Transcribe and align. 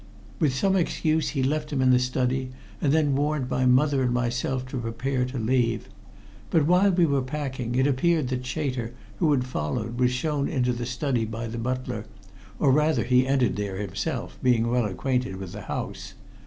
"With 0.39 0.55
some 0.55 0.75
excuse 0.75 1.29
he 1.29 1.43
left 1.43 1.71
him 1.71 1.79
in 1.79 1.91
the 1.91 1.99
study, 1.99 2.49
and 2.81 2.91
then 2.91 3.13
warned 3.15 3.51
my 3.51 3.67
mother 3.67 4.01
and 4.01 4.11
myself 4.11 4.65
to 4.69 4.79
prepare 4.79 5.25
to 5.25 5.37
leave. 5.37 5.89
But 6.49 6.65
while 6.65 6.89
we 6.89 7.05
were 7.05 7.21
packing, 7.21 7.75
it 7.75 7.85
appeared 7.85 8.29
that 8.29 8.43
Chater, 8.43 8.93
who 9.19 9.31
had 9.31 9.43
followed, 9.45 9.99
was 9.99 10.09
shown 10.09 10.47
into 10.49 10.73
the 10.73 10.87
study 10.87 11.23
by 11.25 11.45
the 11.45 11.59
butler, 11.59 12.05
or 12.57 12.71
rather 12.71 13.03
he 13.03 13.27
entered 13.27 13.57
there 13.57 13.75
himself, 13.77 14.39
being 14.41 14.71
well 14.71 14.85
acquainted 14.87 15.35
with 15.35 15.51
the 15.51 15.61
house. 15.61 16.15